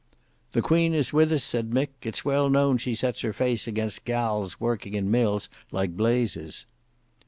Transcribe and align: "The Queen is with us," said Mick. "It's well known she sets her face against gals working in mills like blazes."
"The 0.53 0.63
Queen 0.63 0.95
is 0.95 1.13
with 1.13 1.31
us," 1.31 1.43
said 1.43 1.69
Mick. 1.69 1.89
"It's 2.01 2.25
well 2.25 2.49
known 2.49 2.79
she 2.79 2.95
sets 2.95 3.21
her 3.21 3.33
face 3.33 3.67
against 3.67 4.03
gals 4.03 4.59
working 4.59 4.95
in 4.95 5.11
mills 5.11 5.47
like 5.71 5.95
blazes." 5.95 6.65